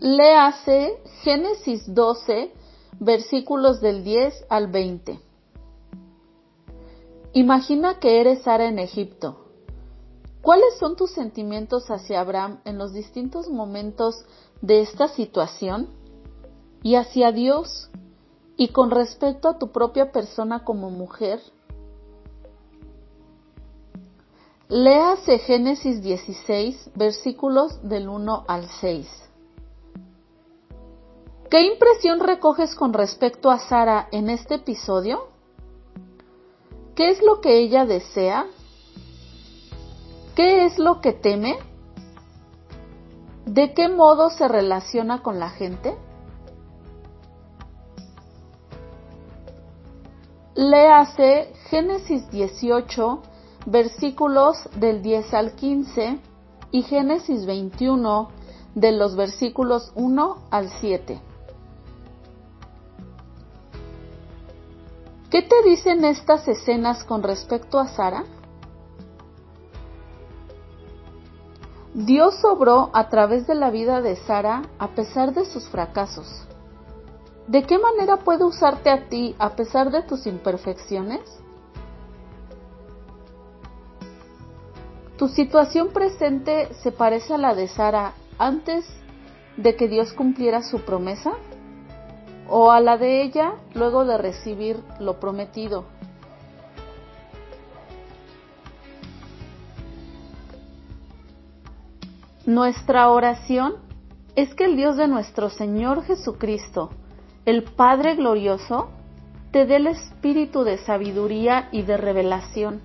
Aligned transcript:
Léase 0.00 1.02
Génesis 1.24 1.92
12, 1.92 2.52
versículos 3.00 3.80
del 3.80 4.04
10 4.04 4.46
al 4.48 4.68
20. 4.68 5.18
Imagina 7.32 7.98
que 7.98 8.20
eres 8.20 8.42
Sara 8.42 8.68
en 8.68 8.78
Egipto. 8.78 9.46
¿Cuáles 10.40 10.78
son 10.78 10.94
tus 10.94 11.10
sentimientos 11.10 11.90
hacia 11.90 12.20
Abraham 12.20 12.60
en 12.64 12.78
los 12.78 12.92
distintos 12.92 13.48
momentos 13.48 14.24
de 14.62 14.82
esta 14.82 15.08
situación? 15.08 15.88
Y 16.84 16.94
hacia 16.94 17.32
Dios, 17.32 17.90
y 18.56 18.68
con 18.68 18.92
respecto 18.92 19.48
a 19.48 19.58
tu 19.58 19.72
propia 19.72 20.12
persona 20.12 20.62
como 20.62 20.90
mujer. 20.90 21.40
Léase 24.68 25.40
Génesis 25.40 26.02
16, 26.02 26.92
versículos 26.94 27.80
del 27.82 28.08
1 28.08 28.44
al 28.46 28.68
6. 28.80 29.27
¿Qué 31.50 31.62
impresión 31.62 32.20
recoges 32.20 32.74
con 32.74 32.92
respecto 32.92 33.50
a 33.50 33.58
Sara 33.58 34.08
en 34.12 34.28
este 34.28 34.56
episodio? 34.56 35.28
¿Qué 36.94 37.08
es 37.08 37.22
lo 37.22 37.40
que 37.40 37.56
ella 37.58 37.86
desea? 37.86 38.44
¿Qué 40.36 40.66
es 40.66 40.78
lo 40.78 41.00
que 41.00 41.14
teme? 41.14 41.56
¿De 43.46 43.72
qué 43.72 43.88
modo 43.88 44.28
se 44.28 44.46
relaciona 44.46 45.22
con 45.22 45.38
la 45.38 45.48
gente? 45.48 45.96
Léase 50.54 51.54
Génesis 51.70 52.30
18, 52.30 53.22
versículos 53.64 54.68
del 54.76 55.00
10 55.00 55.32
al 55.32 55.52
15 55.54 56.18
y 56.72 56.82
Génesis 56.82 57.46
21, 57.46 58.28
de 58.74 58.92
los 58.92 59.16
versículos 59.16 59.92
1 59.94 60.36
al 60.50 60.68
7. 60.68 61.22
¿Qué 65.30 65.42
te 65.42 65.62
dicen 65.62 66.06
estas 66.06 66.48
escenas 66.48 67.04
con 67.04 67.22
respecto 67.22 67.78
a 67.78 67.88
Sara? 67.88 68.24
Dios 71.92 72.42
obró 72.44 72.90
a 72.94 73.10
través 73.10 73.46
de 73.46 73.54
la 73.54 73.70
vida 73.70 74.00
de 74.00 74.16
Sara 74.16 74.62
a 74.78 74.88
pesar 74.88 75.34
de 75.34 75.44
sus 75.44 75.68
fracasos. 75.68 76.46
¿De 77.46 77.64
qué 77.64 77.78
manera 77.78 78.18
puede 78.18 78.44
usarte 78.44 78.88
a 78.88 79.08
ti 79.08 79.36
a 79.38 79.50
pesar 79.50 79.90
de 79.90 80.02
tus 80.02 80.26
imperfecciones? 80.26 81.20
¿Tu 85.18 85.28
situación 85.28 85.88
presente 85.88 86.72
se 86.74 86.90
parece 86.90 87.34
a 87.34 87.38
la 87.38 87.54
de 87.54 87.68
Sara 87.68 88.14
antes 88.38 88.86
de 89.58 89.76
que 89.76 89.88
Dios 89.88 90.14
cumpliera 90.14 90.62
su 90.62 90.80
promesa? 90.80 91.32
O 92.48 92.70
a 92.70 92.80
la 92.80 92.96
de 92.96 93.22
ella 93.22 93.54
luego 93.74 94.04
de 94.04 94.18
recibir 94.18 94.82
lo 94.98 95.20
prometido. 95.20 95.84
Nuestra 102.46 103.10
oración 103.10 103.74
es 104.34 104.54
que 104.54 104.64
el 104.64 104.76
Dios 104.76 104.96
de 104.96 105.06
nuestro 105.06 105.50
Señor 105.50 106.02
Jesucristo, 106.04 106.90
el 107.44 107.64
Padre 107.64 108.14
Glorioso, 108.14 108.88
te 109.50 109.66
dé 109.66 109.76
el 109.76 109.86
espíritu 109.86 110.64
de 110.64 110.78
sabiduría 110.78 111.68
y 111.72 111.82
de 111.82 111.96
revelación, 111.96 112.80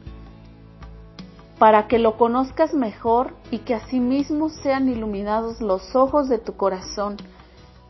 para 1.60 1.88
que 1.88 2.00
lo 2.00 2.18
conozcas 2.18 2.74
mejor 2.74 3.36
y 3.52 3.60
que 3.60 3.74
asimismo 3.74 4.50
sean 4.50 4.90
iluminados 4.90 5.62
los 5.62 5.96
ojos 5.96 6.28
de 6.28 6.40
tu 6.40 6.58
corazón, 6.58 7.18